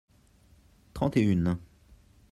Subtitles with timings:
[0.95, 1.59] trente et une.